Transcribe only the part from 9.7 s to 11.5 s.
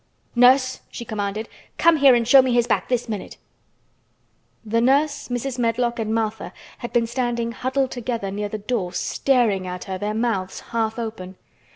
her, their mouths half open.